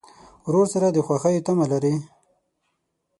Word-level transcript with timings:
ورور 0.47 0.67
سره 0.73 0.87
د 0.91 0.97
خوښیو 1.05 1.45
تمه 1.47 1.65
لرې. 1.71 1.95